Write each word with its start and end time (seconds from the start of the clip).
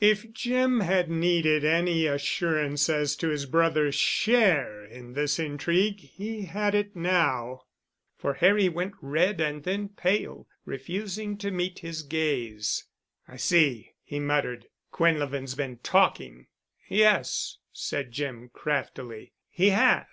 If 0.00 0.32
Jim 0.32 0.80
had 0.80 1.10
needed 1.10 1.62
any 1.62 2.06
assurance 2.06 2.88
as 2.88 3.14
to 3.16 3.28
his 3.28 3.44
brother's 3.44 3.94
share 3.94 4.82
in 4.82 5.12
this 5.12 5.38
intrigue 5.38 6.00
he 6.00 6.46
had 6.46 6.74
it 6.74 6.96
now. 6.96 7.64
For 8.16 8.32
Harry 8.32 8.70
went 8.70 8.94
red 9.02 9.42
and 9.42 9.62
then 9.62 9.90
pale, 9.90 10.48
refusing 10.64 11.36
to 11.36 11.50
meet 11.50 11.80
his 11.80 12.02
gaze. 12.02 12.84
"I 13.28 13.36
see," 13.36 13.92
he 14.02 14.18
muttered, 14.18 14.68
"Quinlevin's 14.90 15.54
been 15.54 15.76
talking." 15.82 16.46
"Yes," 16.88 17.58
said 17.70 18.10
Jim 18.10 18.48
craftily, 18.54 19.34
"he 19.50 19.68
has. 19.68 20.06